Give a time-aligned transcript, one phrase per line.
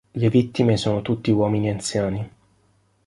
[0.15, 2.29] Le vittime sono tutti uomini anziani.